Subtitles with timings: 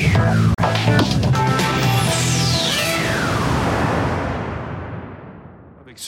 [0.00, 1.47] Thank you.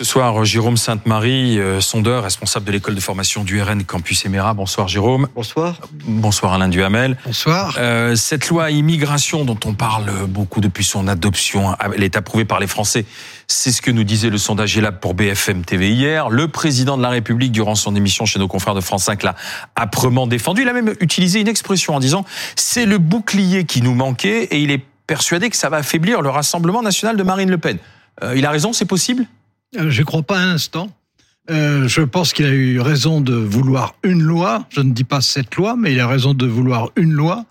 [0.01, 4.55] Ce soir, Jérôme Sainte-Marie, euh, sondeur, responsable de l'école de formation du RN Campus Emera.
[4.55, 5.29] Bonsoir Jérôme.
[5.35, 5.79] Bonsoir.
[6.07, 7.19] Bonsoir Alain Duhamel.
[7.27, 7.77] Bonsoir.
[7.77, 12.61] Euh, cette loi immigration dont on parle beaucoup depuis son adoption, elle est approuvée par
[12.61, 13.05] les Français.
[13.47, 16.31] C'est ce que nous disait le sondage ELAB pour BFM TV hier.
[16.31, 19.35] Le président de la République, durant son émission chez nos confrères de France 5, l'a
[19.77, 20.63] âprement défendu.
[20.63, 22.25] Il a même utilisé une expression en disant
[22.57, 26.31] c'est le bouclier qui nous manquait et il est persuadé que ça va affaiblir le
[26.31, 27.77] Rassemblement national de Marine Le Pen.
[28.23, 29.27] Euh, il a raison, c'est possible?
[29.73, 30.91] Je ne crois pas un instant.
[31.51, 34.67] Euh, je pense qu'il a eu raison de vouloir une loi.
[34.71, 37.45] Je ne dis pas cette loi, mais il a raison de vouloir une loi.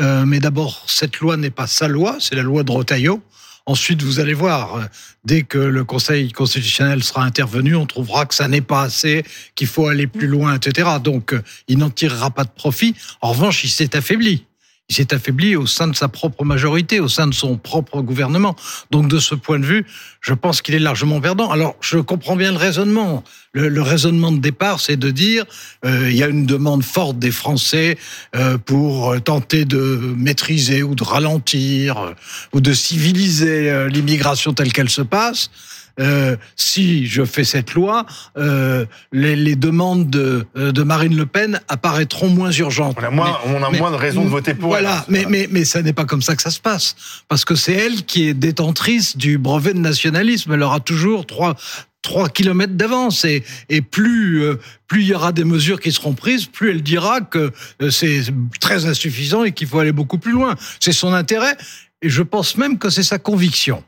[0.00, 3.22] Euh, mais d'abord, cette loi n'est pas sa loi, c'est la loi de Rotaillot.
[3.66, 4.88] Ensuite, vous allez voir,
[5.24, 9.68] dès que le Conseil constitutionnel sera intervenu, on trouvera que ça n'est pas assez, qu'il
[9.68, 10.88] faut aller plus loin, etc.
[11.02, 11.34] Donc,
[11.66, 12.94] il n'en tirera pas de profit.
[13.22, 14.44] En revanche, il s'est affaibli
[14.90, 18.54] il s'est affaibli au sein de sa propre majorité, au sein de son propre gouvernement.
[18.90, 19.86] Donc de ce point de vue,
[20.20, 21.50] je pense qu'il est largement perdant.
[21.50, 23.24] Alors je comprends bien le raisonnement.
[23.52, 25.44] Le, raisonnement de départ, c'est de dire
[25.86, 27.96] euh, il y a une demande forte des Français
[28.34, 32.12] euh, pour tenter de maîtriser ou de ralentir euh,
[32.52, 35.50] ou de civiliser l'immigration telle qu'elle se passe.
[36.00, 38.04] Euh, si je fais cette loi,
[38.36, 42.96] euh, les, les, demandes de, euh, de, Marine Le Pen apparaîtront moins urgentes.
[43.00, 45.12] On a moins, on a moins de raisons de voter pour voilà, elle.
[45.12, 46.96] Mais, mais, mais ça n'est pas comme ça que ça se passe.
[47.28, 50.52] Parce que c'est elle qui est détentrice du brevet de nationalisme.
[50.52, 51.54] Elle aura toujours trois,
[52.02, 54.56] trois kilomètres d'avance et, et plus euh,
[54.88, 57.52] plus il y aura des mesures qui seront prises, plus elle dira que
[57.90, 58.22] c'est
[58.60, 60.54] très insuffisant et qu'il faut aller beaucoup plus loin.
[60.80, 61.56] C'est son intérêt
[62.02, 63.82] et je pense même que c'est sa conviction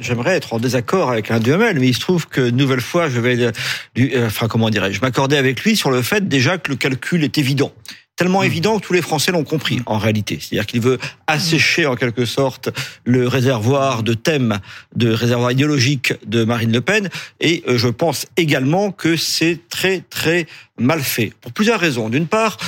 [0.00, 3.20] j'aimerais être en désaccord avec un Duhamel, mais il se trouve que nouvelle fois, je
[3.20, 3.50] vais,
[3.98, 7.38] euh, enfin comment dirais-je, m'accorder avec lui sur le fait déjà que le calcul est
[7.38, 7.72] évident
[8.16, 8.44] tellement hmm.
[8.44, 10.38] évident que tous les Français l'ont compris en réalité.
[10.40, 12.68] C'est-à-dire qu'il veut assécher en quelque sorte
[13.04, 14.60] le réservoir de thèmes,
[14.94, 17.08] de réservoir idéologique de Marine Le Pen.
[17.40, 20.46] Et euh, je pense également que c'est très très
[20.78, 22.08] mal fait pour plusieurs raisons.
[22.08, 22.58] D'une part,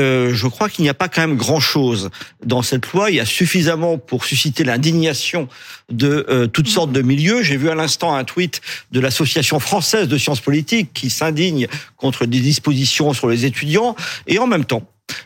[0.00, 2.10] euh, je crois qu'il n'y a pas quand même grand-chose
[2.44, 3.10] dans cette loi.
[3.10, 5.48] Il y a suffisamment pour susciter l'indignation
[5.90, 7.42] de euh, toutes sortes de milieux.
[7.42, 8.60] J'ai vu à l'instant un tweet
[8.92, 11.66] de l'Association française de sciences politiques qui s'indigne
[11.96, 13.96] contre des dispositions sur les étudiants.
[14.26, 14.82] Et en même temps,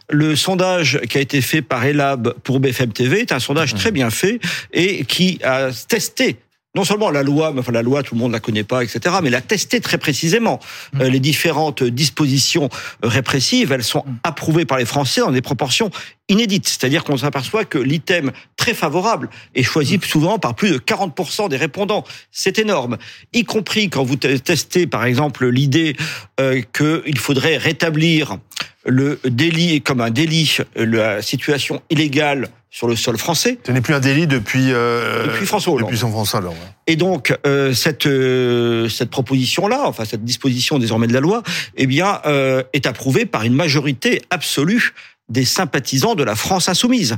[0.09, 3.79] le sondage qui a été fait par Elab pour BFM TV est un sondage mmh.
[3.79, 4.41] très bien fait
[4.73, 6.37] et qui a testé
[6.75, 9.17] non seulement la loi, mais enfin la loi, tout le monde la connaît pas, etc.,
[9.23, 10.59] mais la tester très précisément.
[10.93, 11.01] Mm.
[11.01, 12.69] Euh, les différentes dispositions
[13.03, 14.19] répressives, elles sont mm.
[14.25, 15.91] approuvées par les Français dans des proportions
[16.29, 16.69] inédites.
[16.69, 20.03] C'est-à-dire qu'on s'aperçoit que l'item très favorable est choisi mm.
[20.03, 22.05] souvent par plus de 40% des répondants.
[22.31, 22.99] C'est énorme.
[23.33, 25.97] Y compris quand vous testez, par exemple, l'idée
[26.41, 28.39] euh, qu'il faudrait rétablir
[28.85, 33.59] le délit comme un délit, la situation illégale sur le sol français.
[33.65, 35.89] Ce n'est plus un délit depuis euh, depuis François Hollande.
[35.89, 36.57] Depuis son François Hollande.
[36.87, 41.43] Et donc euh, cette euh, cette proposition là, enfin cette disposition désormais de la loi,
[41.77, 44.95] eh bien euh, est approuvée par une majorité absolue
[45.33, 47.17] des sympathisants de la France insoumise.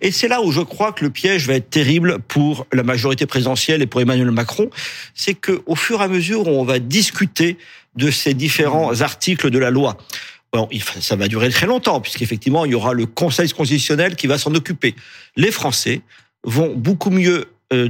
[0.00, 3.26] Et c'est là où je crois que le piège va être terrible pour la majorité
[3.26, 4.70] présidentielle et pour Emmanuel Macron,
[5.14, 7.58] c'est que au fur et à mesure où on va discuter
[7.96, 9.98] de ces différents articles de la loi,
[11.00, 14.54] ça va durer très longtemps, puisqu'effectivement, il y aura le Conseil constitutionnel qui va s'en
[14.54, 14.94] occuper.
[15.36, 16.02] Les Français
[16.44, 17.88] vont beaucoup mieux euh,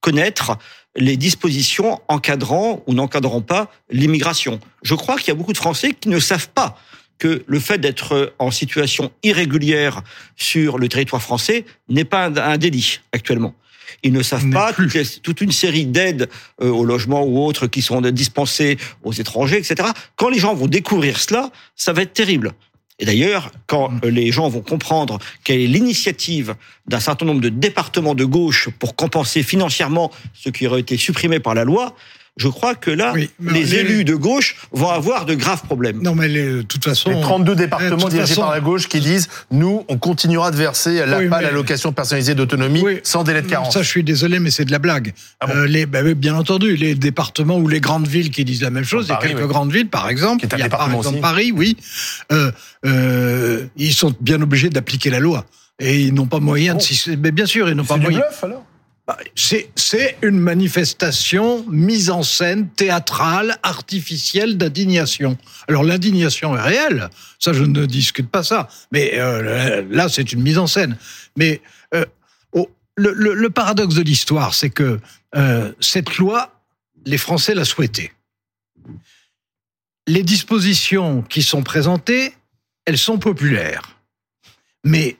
[0.00, 0.56] connaître
[0.96, 4.58] les dispositions encadrant ou n'encadrant pas l'immigration.
[4.82, 6.78] Je crois qu'il y a beaucoup de Français qui ne savent pas
[7.22, 10.02] que le fait d'être en situation irrégulière
[10.34, 13.54] sur le territoire français n'est pas un délit actuellement.
[14.02, 14.72] Ils ne savent pas
[15.22, 16.28] toute une série d'aides
[16.60, 19.90] euh, au logement ou autres qui sont dispensées aux étrangers, etc.
[20.16, 22.54] Quand les gens vont découvrir cela, ça va être terrible.
[22.98, 24.08] Et d'ailleurs, quand mm.
[24.08, 26.56] les gens vont comprendre quelle est l'initiative
[26.88, 31.38] d'un certain nombre de départements de gauche pour compenser financièrement ce qui aurait été supprimé
[31.38, 31.94] par la loi,
[32.38, 36.00] je crois que là, les, élus de gauche vont avoir de graves problèmes.
[36.02, 37.10] Non, mais de toute façon...
[37.10, 41.18] Les 32 départements dirigés par la gauche qui disent «Nous, on continuera de verser la
[41.18, 44.72] oui, l'allocation personnalisée d'autonomie sans délai de carence.» Ça, je suis désolé, mais c'est de
[44.72, 45.12] la blague.
[45.40, 48.70] Ah euh, les, bah, bien entendu, les départements ou les grandes villes qui disent la
[48.70, 51.20] même chose, il y a quelques grandes villes, par exemple, il y a par exemple
[51.20, 51.76] Paris, oui,
[52.32, 52.50] euh,
[52.86, 55.44] euh, ils sont bien obligés d'appliquer la loi.
[55.78, 57.16] Et ils n'ont pas moyen de...
[57.16, 58.20] Mais bien sûr, ils n'ont pas moyen...
[58.20, 58.64] Bluff, alors?
[59.34, 65.36] C'est une manifestation mise en scène, théâtrale, artificielle d'indignation.
[65.68, 70.42] Alors l'indignation est réelle, ça je ne discute pas ça, mais euh, là c'est une
[70.42, 70.96] mise en scène.
[71.36, 71.60] Mais
[71.94, 72.04] euh,
[72.96, 75.00] le, paradoxe de l'histoire, c'est que
[75.34, 76.60] euh, cette loi,
[77.06, 78.12] les Français la souhaitaient.
[80.06, 82.34] Les dispositions qui sont présentées,
[82.84, 83.96] elles sont populaires.
[84.84, 85.16] Mais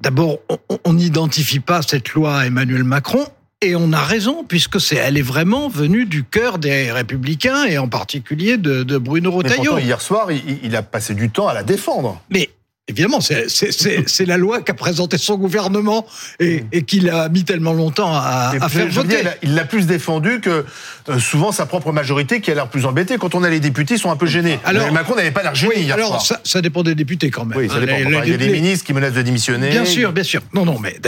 [0.00, 0.38] d'abord,
[0.84, 3.26] on n'identifie pas cette loi à Emmanuel Macron.
[3.60, 7.76] Et on a raison, puisque c'est, elle est vraiment venue du cœur des Républicains et
[7.76, 9.78] en particulier de, de Bruno Retailleau.
[9.78, 12.22] hier soir, il, il, a passé du temps à la défendre.
[12.30, 12.50] Mais
[12.88, 16.06] Évidemment, c'est la loi qu'a présentée son gouvernement
[16.40, 19.22] et, et qu'il a mis tellement longtemps à, à faire voter.
[19.42, 20.64] il l'a plus défendu que
[21.08, 23.18] euh, souvent sa propre majorité qui a l'air plus embêtée.
[23.18, 24.58] Quand on a les députés, ils sont un peu gênés.
[24.64, 26.40] Alors, Macron n'avait pas l'air gêné hier alors, soir.
[26.42, 27.58] Ça, dépend des députés quand même.
[27.58, 27.96] Oui, ça dépend.
[27.98, 29.68] il y a des ministres qui menacent de démissionner.
[29.68, 30.40] Bien sûr, bien sûr.
[30.54, 30.98] Non, non, mais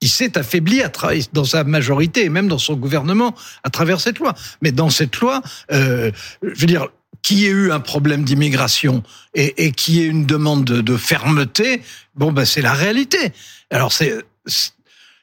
[0.00, 0.90] il s'est affaibli à
[1.32, 3.34] dans sa majorité et même dans son gouvernement
[3.64, 4.34] à travers cette loi.
[4.62, 5.42] Mais dans cette loi,
[5.72, 6.10] euh,
[6.42, 6.88] je veux dire,
[7.24, 9.02] qui ait eu un problème d'immigration
[9.34, 11.80] et, et qui ait une demande de, de fermeté,
[12.14, 13.32] bon, ben, c'est la réalité.
[13.70, 14.14] Alors, c'est,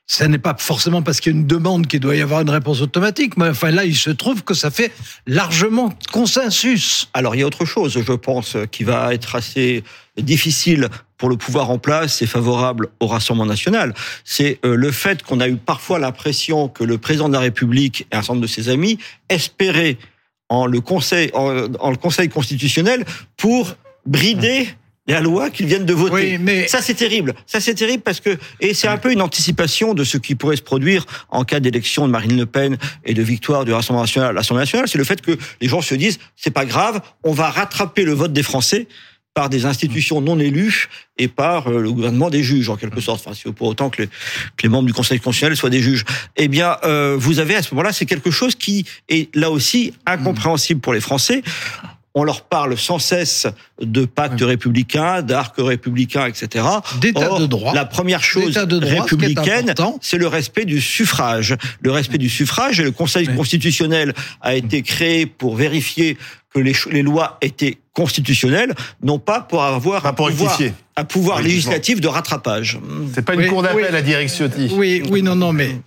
[0.07, 2.50] ça n'est pas forcément parce qu'il y a une demande qu'il doit y avoir une
[2.50, 4.92] réponse automatique, mais enfin là, il se trouve que ça fait
[5.27, 7.07] largement consensus.
[7.13, 9.86] Alors il y a autre chose, je pense, qui va être assez
[10.18, 13.94] difficile pour le pouvoir en place et favorable au Rassemblement national.
[14.25, 18.07] C'est euh, le fait qu'on a eu parfois l'impression que le président de la République
[18.12, 18.98] et un certain nombre de ses amis
[19.30, 19.98] espéraient
[20.51, 23.06] en le Conseil, en, le Conseil constitutionnel
[23.38, 23.74] pour
[24.06, 24.68] brider
[25.07, 26.38] la loi qu'ils viennent de voter.
[26.38, 26.68] mais...
[26.68, 27.33] Ça, c'est terrible.
[27.45, 30.57] Ça, c'est terrible parce que, et c'est un peu une anticipation de ce qui pourrait
[30.57, 34.30] se produire en cas d'élection de Marine Le Pen et de victoire du Rassemblement national
[34.30, 34.89] à l'Assemblée nationale.
[34.89, 38.12] C'est le fait que les gens se disent, c'est pas grave, on va rattraper le
[38.12, 38.88] vote des Français
[39.33, 40.87] par des institutions non élues
[41.17, 43.25] et par euh, le gouvernement des juges, en quelque sorte.
[43.25, 46.03] Enfin, pour autant que les, que les, membres du Conseil constitutionnel soient des juges.
[46.35, 49.93] Eh bien, euh, vous avez à ce moment-là, c'est quelque chose qui est là aussi
[50.05, 51.43] incompréhensible pour les Français.
[52.13, 53.47] On leur parle sans cesse
[53.81, 56.65] de pacte républicain, d'arc républicain, etc.
[56.99, 57.73] D'état de droit.
[57.73, 61.55] La première chose républicaine, c'est le respect du suffrage.
[61.79, 66.17] Le respect du suffrage et le Conseil constitutionnel a été créé pour vérifier
[66.53, 70.57] que les, les lois étaient constitutionnelles, non pas pour avoir un pouvoir,
[70.97, 72.79] un pouvoir législatif de rattrapage.
[73.13, 74.49] C'est pas une cour d'appel à direction.
[74.71, 75.77] Oui, oui, non, non, mais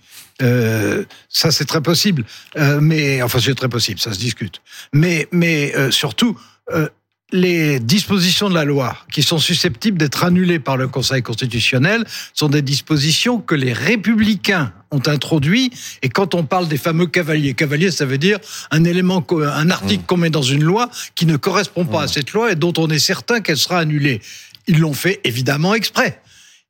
[0.41, 2.25] euh, ça c'est très possible.
[2.57, 4.61] Euh, mais enfin, c'est très possible, ça se discute.
[4.93, 6.37] Mais, mais euh, surtout.
[6.73, 6.87] Euh,
[7.31, 12.05] les dispositions de la loi qui sont susceptibles d'être annulées par le Conseil constitutionnel
[12.35, 15.71] sont des dispositions que les républicains ont introduit.
[16.03, 18.37] Et quand on parle des fameux cavaliers, cavalier, ça veut dire
[18.69, 20.05] un élément, un article mmh.
[20.05, 22.09] qu'on met dans une loi qui ne correspond pas à mmh.
[22.09, 24.21] cette loi et dont on est certain qu'elle sera annulée.
[24.67, 26.21] Ils l'ont fait évidemment exprès.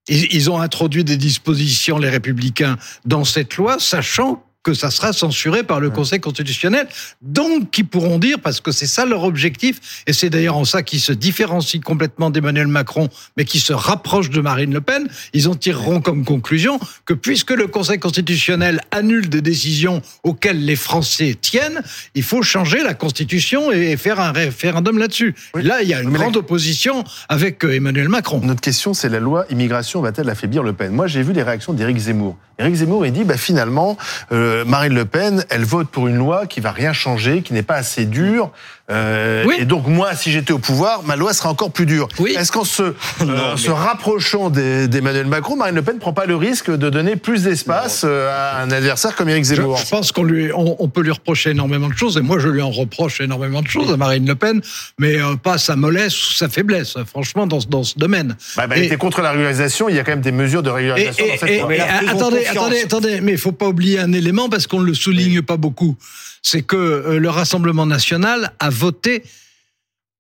[0.08, 5.62] Ils ont introduit des dispositions, les républicains, dans cette loi, sachant que ça sera censuré
[5.62, 6.88] par le Conseil constitutionnel.
[7.22, 10.82] Donc, qui pourront dire, parce que c'est ça leur objectif, et c'est d'ailleurs en ça
[10.82, 13.08] qu'ils se différencient complètement d'Emmanuel Macron,
[13.38, 17.52] mais qui se rapprochent de Marine Le Pen, ils en tireront comme conclusion que puisque
[17.52, 21.84] le Conseil constitutionnel annule des décisions auxquelles les Français tiennent,
[22.16, 25.36] il faut changer la Constitution et faire un référendum là-dessus.
[25.54, 28.42] Là, il y a une grande opposition avec euh, Emmanuel Macron.
[28.44, 30.92] Notre question, c'est la loi immigration va-t-elle affaiblir Le Pen?
[30.92, 32.36] Moi, j'ai vu les réactions d'Éric Zemmour.
[32.58, 33.98] Éric Zemmour, il dit, bah, finalement,
[34.32, 37.64] euh, Marine Le Pen, elle vote pour une loi qui va rien changer, qui n'est
[37.64, 38.52] pas assez dure,
[38.92, 42.08] euh, Et donc moi, si j'étais au pouvoir, ma loi serait encore plus dure.
[42.20, 42.36] Oui.
[42.38, 42.84] Est-ce qu'en se,
[43.22, 47.16] euh, se rapprochant d'Emmanuel Macron, Marine Le Pen ne prend pas le risque de donner
[47.16, 49.78] plus d'espace euh, à un adversaire comme Éric Zemmour?
[49.78, 52.62] Je, pense qu'on lui, on, peut lui reprocher énormément de choses, et moi je lui
[52.62, 54.62] en reproche énormément de choses à Marine Le Pen,
[55.00, 58.36] mais euh, pas sa mollesse ou sa faiblesse, franchement, dans, dans ce domaine.
[58.56, 60.70] Bah, bah, elle était contre la régularisation, il y a quand même des mesures de
[60.70, 61.72] régularisation dans cette loi.
[62.08, 65.42] attendez, attendez, attendez, mais il faut pas oublier un élément parce qu'on ne le souligne
[65.42, 65.98] pas beaucoup.
[66.42, 69.24] C'est que euh, le Rassemblement national a voté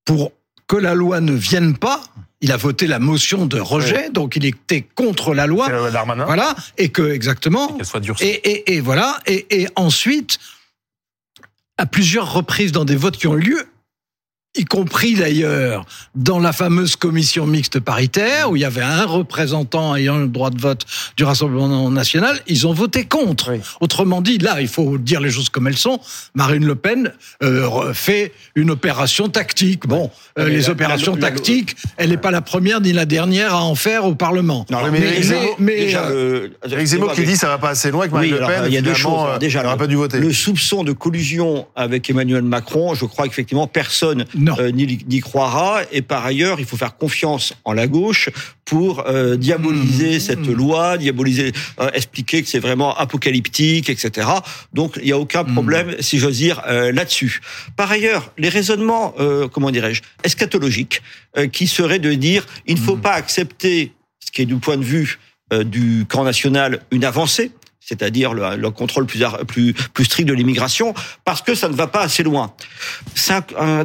[0.05, 0.31] pour
[0.67, 2.01] que la loi ne vienne pas.
[2.41, 5.69] Il a voté la motion de rejet, donc il était contre la loi.
[5.69, 7.77] La voilà, et que exactement.
[8.21, 10.37] Et, et, et, voilà, et, et ensuite,
[11.77, 13.67] à plusieurs reprises dans des votes qui ont eu lieu,
[14.55, 15.85] y compris d'ailleurs
[16.15, 20.49] dans la fameuse commission mixte paritaire où il y avait un représentant ayant le droit
[20.49, 20.85] de vote
[21.17, 23.53] du Rassemblement national, ils ont voté contre.
[23.81, 25.99] Autrement dit, là, il faut dire les choses comme elles sont.
[26.33, 27.11] Marine Le Pen
[27.43, 29.87] euh, fait une opération tactique.
[29.87, 30.09] Bon,
[30.39, 34.05] euh, les opérations tactiques, elle n'est pas la première ni la dernière à en faire
[34.05, 34.65] au Parlement.
[34.69, 36.49] Non, mais, mais, mais déjà, euh,
[36.83, 38.63] Zemmour qui dit ça va pas assez loin avec Marine Le Pen.
[38.67, 39.39] Il y a deux choses.
[39.39, 40.19] Déjà, elle pas dû voter.
[40.19, 44.25] Le soupçon de collusion avec Emmanuel Macron, je crois qu'effectivement personne
[44.59, 45.81] euh, n'y croira.
[45.91, 48.29] Et par ailleurs, il faut faire confiance en la gauche
[48.65, 50.19] pour euh, diaboliser mmh.
[50.19, 54.27] cette loi, diaboliser, euh, expliquer que c'est vraiment apocalyptique, etc.
[54.73, 55.53] Donc il n'y a aucun mmh.
[55.53, 57.41] problème, si j'ose dire, là-dessus.
[57.75, 59.13] Par ailleurs, les raisonnements,
[59.51, 61.01] comment dirais-je, eschatologiques,
[61.51, 63.01] qui seraient de dire il ne faut mmh.
[63.01, 65.19] pas accepter ce qui est du point de vue
[65.65, 67.51] du camp national une avancée,
[67.85, 72.23] c'est-à-dire le, le, contrôle plus, strict de l'immigration, parce que ça ne va pas assez
[72.23, 72.53] loin.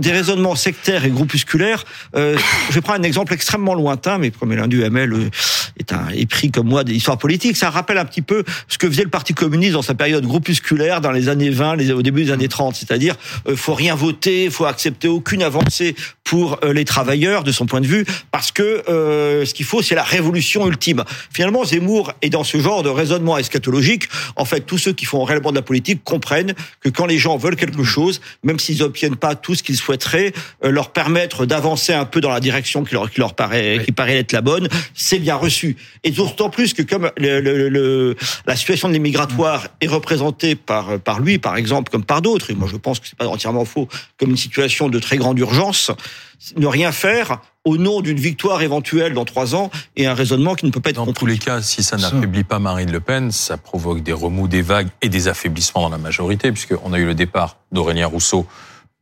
[0.00, 1.84] Des raisonnements sectaires et groupusculaires.
[2.16, 2.36] Euh,
[2.70, 5.30] je prendre un exemple extrêmement lointain, mais comme Alain Duhamel euh,
[5.78, 8.78] est, un, est pris comme moi des histoires politiques, ça rappelle un petit peu ce
[8.78, 12.02] que faisait le Parti communiste dans sa période groupusculaire dans les années 20, les, au
[12.02, 13.16] début des années 30, c'est-à-dire
[13.48, 15.94] euh, faut rien voter, faut accepter aucune avancée
[16.30, 19.82] pour euh, les travailleurs de son point de vue, parce que euh, ce qu'il faut,
[19.82, 21.02] c'est la révolution ultime.
[21.32, 23.89] Finalement, Zemmour est dans ce genre de raisonnement eschatologique.
[24.36, 27.36] En fait, tous ceux qui font réellement de la politique comprennent que quand les gens
[27.36, 30.32] veulent quelque chose, même s'ils n'obtiennent pas tout ce qu'ils souhaiteraient,
[30.64, 33.84] euh, leur permettre d'avancer un peu dans la direction qui leur, qui leur paraît, oui.
[33.84, 35.76] qui paraît être la bonne, c'est bien reçu.
[36.04, 38.16] Et d'autant plus que comme le, le, le,
[38.46, 42.54] la situation de l'immigratoire est représentée par, par lui, par exemple, comme par d'autres, et
[42.54, 45.90] moi je pense que c'est pas entièrement faux, comme une situation de très grande urgence,
[46.56, 50.66] ne rien faire au nom d'une victoire éventuelle dans trois ans et un raisonnement qui
[50.66, 51.20] ne peut pas être Dans compris.
[51.20, 54.62] tous les cas, si ça n'affaiblit pas Marine Le Pen, ça provoque des remous, des
[54.62, 58.46] vagues et des affaiblissements dans la majorité, puisqu'on a eu le départ d'Aurélien Rousseau,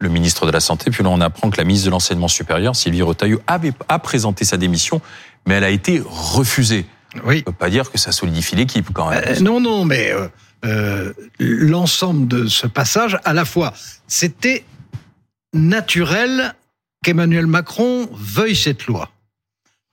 [0.01, 2.75] le ministre de la Santé, puis là on apprend que la ministre de l'Enseignement supérieur,
[2.75, 5.01] Sylvie Retailleau, avait, a présenté sa démission,
[5.47, 6.87] mais elle a été refusée.
[7.25, 7.43] Oui.
[7.47, 9.23] On peut pas dire que ça solidifie l'équipe quand même.
[9.27, 10.29] Euh, non, non, mais euh,
[10.65, 13.73] euh, l'ensemble de ce passage, à la fois,
[14.07, 14.65] c'était
[15.53, 16.55] naturel
[17.05, 19.11] qu'Emmanuel Macron veuille cette loi.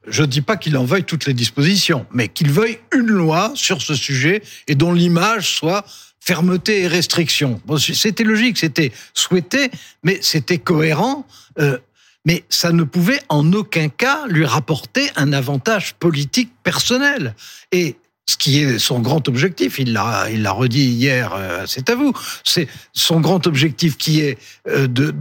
[0.08, 3.52] Je ne dis pas qu'il en veuille toutes les dispositions, mais qu'il veuille une loi
[3.56, 5.86] sur ce sujet et dont l'image soit
[6.20, 7.62] fermeté et restriction.
[7.78, 9.70] C'était logique, c'était souhaité,
[10.04, 11.26] mais c'était cohérent.
[11.60, 11.78] Euh,
[12.26, 17.36] mais ça ne pouvait en aucun cas lui rapporter un avantage politique personnel.
[17.72, 17.96] Et
[18.27, 21.96] ce qui est son grand objectif, il l'a, il l'a redit hier, euh, c'est à
[21.96, 22.13] vous,
[22.44, 25.13] c'est son grand objectif qui est euh, de,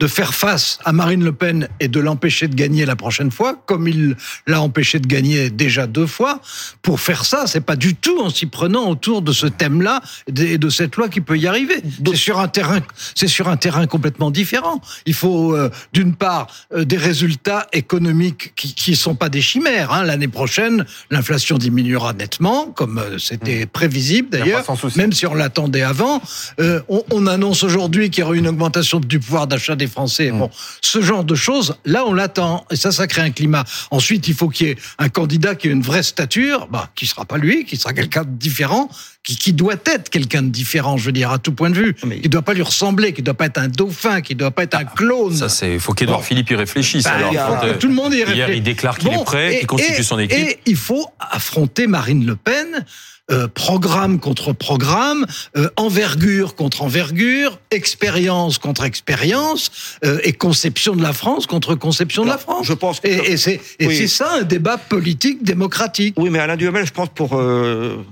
[0.00, 3.56] de faire face à Marine Le Pen et de l'empêcher de gagner la prochaine fois,
[3.66, 6.40] comme il l'a empêché de gagner déjà deux fois.
[6.82, 10.02] Pour faire ça, c'est pas du tout en s'y prenant autour de ce thème-là
[10.36, 11.82] et de cette loi qui peut y arriver.
[12.06, 12.80] C'est sur un terrain,
[13.14, 14.80] c'est sur un terrain complètement différent.
[15.06, 19.92] Il faut euh, d'une part euh, des résultats économiques qui qui sont pas des chimères.
[19.92, 20.04] Hein.
[20.04, 22.43] L'année prochaine, l'inflation diminuera nettement,
[22.74, 24.64] comme euh, c'était prévisible d'ailleurs,
[24.96, 26.20] même si on l'attendait avant.
[26.60, 30.30] Euh, on, on, annonce aujourd'hui qu'il y aura une augmentation du pouvoir d'achat des Français.
[30.30, 30.38] Mmh.
[30.38, 32.66] Bon, ce genre de choses, là, on l'attend.
[32.70, 33.64] Et ça, ça crée un climat.
[33.90, 37.06] Ensuite, il faut qu'il y ait un candidat qui ait une vraie stature, bah, qui
[37.06, 38.88] sera pas lui, qui sera quelqu'un de différent,
[39.24, 41.96] qui, qui doit être quelqu'un de différent, je veux dire, à tout point de vue,
[42.04, 42.20] Mais...
[42.20, 44.76] qui doit pas lui ressembler, qui doit pas être un dauphin, qui doit pas être
[44.76, 45.34] un clone.
[45.34, 46.24] Ça, c'est, faut qu'Edouard bon.
[46.24, 47.04] Philippe y réfléchisse.
[47.04, 48.36] Bah, alors, faut que tout le monde y réfléchisse.
[48.36, 50.38] Hier, il déclare qu'il bon, est prêt, qu'il constitue et, son équipe.
[50.38, 52.84] Et il faut affronter Marine Le Pen.
[53.30, 55.24] Euh, programme contre programme,
[55.56, 59.70] euh, envergure contre envergure, expérience contre expérience,
[60.04, 62.66] euh, et conception de la France contre conception Alors, de la France.
[62.66, 63.08] Je pense que...
[63.08, 64.08] Et, et c'est oui.
[64.10, 66.16] ça un débat politique démocratique.
[66.18, 68.04] Oui, mais Alain Duhamel, je pense pour euh,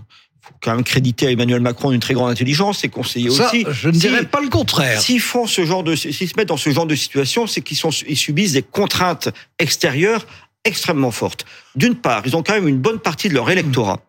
[0.43, 3.65] faut quand même créditer à Emmanuel Macron une très grande intelligence et conseiller ça, aussi.
[3.71, 5.01] Je ne si, dirais pas le contraire.
[5.01, 7.77] S'ils font ce genre de, s'ils se mettent dans ce genre de situation, c'est qu'ils
[7.77, 9.29] sont, ils subissent des contraintes
[9.61, 10.27] extérieures
[10.65, 11.45] extrêmement fortes.
[11.77, 14.01] D'une part, ils ont quand même une bonne partie de leur électorat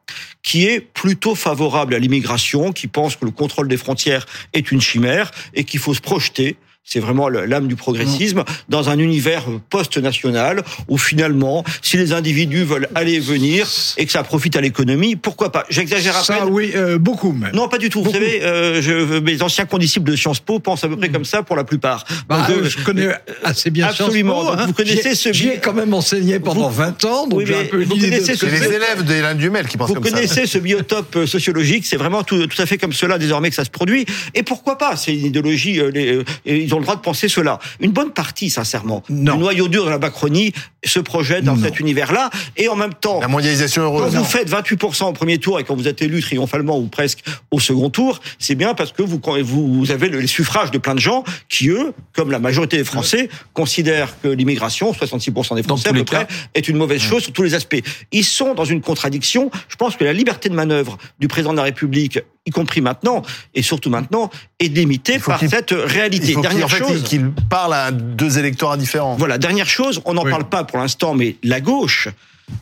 [0.42, 4.82] qui est plutôt favorable à l'immigration, qui pense que le contrôle des frontières est une
[4.82, 10.64] chimère et qu'il faut se projeter c'est vraiment l'âme du progressisme, dans un univers post-national
[10.88, 15.16] où finalement, si les individus veulent aller et venir et que ça profite à l'économie,
[15.16, 15.66] pourquoi pas?
[15.70, 16.50] J'exagère à ça, peine.
[16.52, 17.52] oui, euh, beaucoup même.
[17.54, 18.00] Non, pas du tout.
[18.00, 18.18] Beaucoup.
[18.18, 21.14] Vous savez, euh, je, mes anciens condisciples de Sciences Po pensent à peu près mmh.
[21.14, 22.06] comme ça pour la plupart.
[22.28, 23.10] Bah, donc, je, je, connais
[23.44, 24.42] assez bien absolument.
[24.42, 24.62] Sciences Po.
[24.62, 24.66] Hein.
[24.68, 27.56] Vous connaissez ce J'y ai quand même enseigné pendant vous, 20 ans, donc oui, j'ai
[27.56, 30.10] un peu vous connaissez ce les élèves d'Hélène Dumel qui pensent vous comme ça.
[30.10, 33.50] Vous connaissez ce biotope euh, sociologique, c'est vraiment tout, tout, à fait comme cela désormais
[33.50, 34.06] que ça se produit.
[34.34, 34.96] Et pourquoi pas?
[34.96, 37.60] C'est une idéologie, euh, les, euh, ils ont le droit de penser cela.
[37.80, 39.34] Une bonne partie, sincèrement, non.
[39.34, 40.54] du noyau dur de la Macronie
[40.84, 41.64] se projette dans non.
[41.64, 42.32] cet univers-là.
[42.58, 44.12] Et en même temps, la mondialisation heureuse.
[44.12, 47.24] Quand vous faites 28% au premier tour et quand vous êtes élu triomphalement ou presque
[47.52, 51.00] au second tour, c'est bien parce que vous, vous avez les suffrages de plein de
[51.00, 55.94] gens qui, eux, comme la majorité des Français, considèrent que l'immigration, 66% des Français à
[55.94, 57.82] peu près, est une mauvaise chose sur tous les aspects.
[58.12, 59.52] Ils sont dans une contradiction.
[59.70, 63.22] Je pense que la liberté de manœuvre du président de la République y compris maintenant,
[63.54, 66.28] et surtout maintenant, est limitée par cette réalité.
[66.28, 69.16] Il faut dernière en fait, chose, qu'il parle à deux électorats différents.
[69.16, 70.32] Voilà, dernière chose, on n'en oui.
[70.32, 72.10] parle pas pour l'instant, mais la gauche,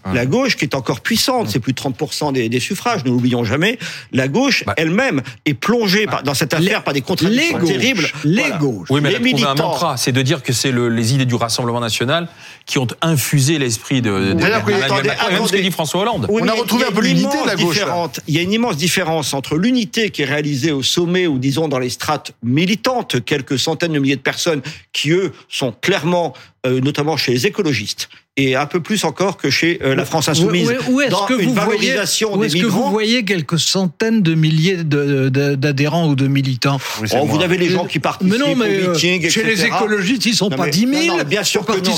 [0.05, 0.15] Hum.
[0.15, 3.43] La gauche, qui est encore puissante, c'est plus de 30% des, des, suffrages, ne l'oublions
[3.43, 3.77] jamais,
[4.11, 4.73] la gauche bah.
[4.77, 6.13] elle-même est plongée bah.
[6.13, 8.07] par, dans cette affaire les, par des contradictions les terribles.
[8.23, 8.57] Les voilà.
[8.57, 8.87] gauches.
[8.89, 9.49] Oui, mais les elle a militants.
[9.49, 12.27] un mantra, c'est de dire que c'est le, les idées du Rassemblement national
[12.71, 16.27] qui ont infusé l'esprit de, même ce que dit François Hollande.
[16.29, 17.81] Oui, On a retrouvé un peu l'unité de la gauche.
[18.29, 21.67] Il y a une immense différence entre l'unité qui est réalisée au sommet ou disons
[21.67, 24.61] dans les strates militantes, quelques centaines de milliers de personnes
[24.93, 26.33] qui, eux, sont clairement
[26.67, 30.29] euh, notamment chez les écologistes, et un peu plus encore que chez euh, la France
[30.29, 30.71] insoumise.
[30.87, 34.21] Où, où est-ce que une vous voyez, où des est-ce que vous voyez quelques centaines
[34.21, 36.79] de milliers d'adhérents ou de militants?
[37.01, 39.43] Oui, Oh, vous avez les gens qui participent Mais non, mais aux euh, meetings, chez
[39.43, 41.05] les écologistes, ils sont Non, pas mais- 10 000.
[41.07, 41.95] non, non, bien sûr que Parti non,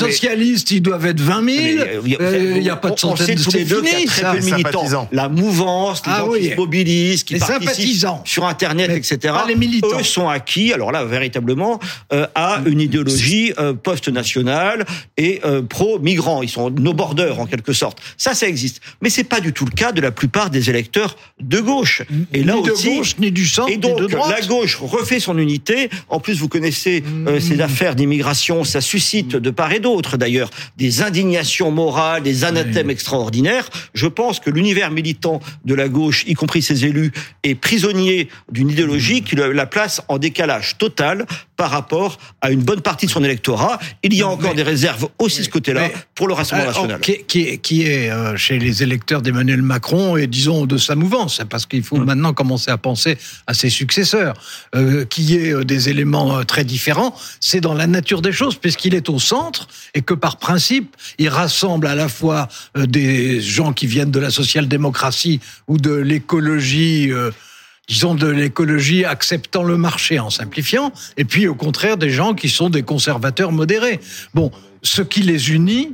[0.72, 1.46] ils doivent être 20 000.
[1.46, 3.90] Mais, euh, vous- Euh, Il n'y a pas de centaines de tous les deux qu'il
[3.92, 5.08] y a fini, très peu de militants.
[5.12, 6.42] La mouvance, les Ah gens oui.
[6.42, 9.18] qui se mobilisent, qui Les participent sur Internet, Mais etc.
[9.34, 10.00] pas les militants.
[10.00, 11.80] Eux sont acquis, alors là, véritablement,
[12.12, 14.86] euh, à une idéologie euh, post-nationale
[15.18, 16.44] et euh, pro-migrants.
[16.44, 17.98] Ils sont nos bordeurs, en quelque sorte.
[18.18, 18.82] Ça, ça existe.
[19.02, 22.04] Mais c'est pas du tout le cas de la plupart des électeurs de gauche.
[22.34, 24.30] Et là de aussi, gauche, ni du centre, et donc, ni de droite.
[24.42, 25.90] la gauche refait son unité.
[26.10, 28.64] En plus, vous connaissez euh, ces affaires d'immigration.
[28.64, 30.43] Ça suscite de part et d'autre, d'ailleurs,
[30.78, 33.70] des indignations morales, des anathèmes extraordinaires.
[33.94, 37.12] Je pense que l'univers militant de la gauche, y compris ses élus,
[37.44, 41.26] est prisonnier d'une idéologie qui la place en décalage total
[41.58, 43.80] par rapport à une bonne partie de son électorat.
[44.04, 46.88] Il y a encore Mais- des réserves aussi de ce côté-là pour le Rassemblement Alors,
[46.88, 47.02] national.
[47.02, 51.42] qui, qui qui est euh, chez les électeurs d'Emmanuel Macron et disons de sa mouvance,
[51.50, 52.06] parce qu'il faut Hum.
[52.06, 54.34] maintenant commencer à penser à ses successeurs,
[54.76, 57.16] euh, qui est euh, des éléments euh, très différents.
[57.40, 61.30] C'est dans la nature des choses, puisqu'il est au centre et que par principe, il
[61.30, 62.48] rassemble à la fois
[62.78, 67.12] euh, des gens qui viennent de la social-démocratie ou de l'écologie.
[67.12, 67.32] euh,
[67.88, 72.50] disons de l'écologie acceptant le marché en simplifiant, et puis au contraire des gens qui
[72.50, 74.00] sont des conservateurs modérés.
[74.34, 75.94] Bon, ce qui les unit,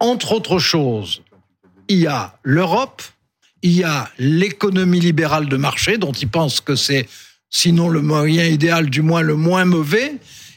[0.00, 1.22] entre autres choses,
[1.88, 3.02] il y a l'Europe,
[3.62, 7.08] il y a l'économie libérale de marché, dont ils pensent que c'est,
[7.50, 10.14] sinon le moyen idéal, du moins le moins mauvais,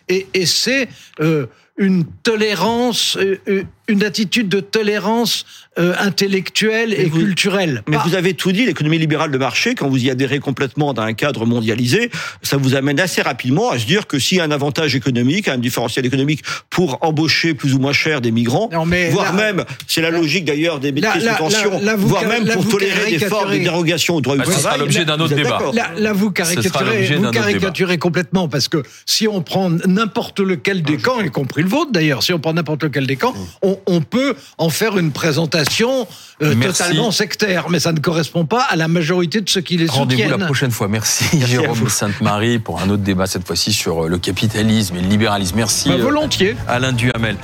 [0.09, 0.89] et, c'est
[1.21, 5.45] euh, une tolérance, euh, euh, une attitude de tolérance
[5.79, 7.83] euh, intellectuelle et vous- culturelle.
[7.87, 10.93] Mais Pas- vous avez tout dit, l'économie libérale de marché, quand vous y adhérez complètement
[10.93, 12.11] dans un cadre mondialisé,
[12.43, 15.47] ça vous amène assez rapidement à se dire que s'il y a un avantage économique,
[15.47, 19.51] un différentiel économique pour embaucher plus ou moins cher des migrants, Non, mais voire là-
[19.51, 23.51] même, c'est la logique d'ailleurs des métiers sous tension, voire même pour tolérer des formes
[23.53, 24.79] de dérogation au droit Bah, du ce sera travail.
[24.81, 25.59] l'objet d'un autre débat.
[25.73, 29.41] Là, là, vous sera caricaturez, l'objet vous d'un autre caricaturez complètement parce que si on
[29.41, 33.07] prend n'importe lequel des camps, y compris le vôtre d'ailleurs, si on prend n'importe lequel
[33.07, 36.07] des camps, on, on peut en faire une présentation
[36.41, 36.79] euh, Merci.
[36.83, 40.21] totalement sectaire, mais ça ne correspond pas à la majorité de ceux qui les Rendez-vous
[40.21, 40.45] la soutiennent.
[40.45, 40.87] prochaine fois.
[40.87, 41.87] Merci, à Jérôme.
[41.89, 45.55] Sainte-Marie pour un autre débat cette fois-ci sur euh, le capitalisme et le libéralisme.
[45.57, 46.55] Merci Bah, euh, volontiers.
[46.67, 47.37] Alain Duhamel.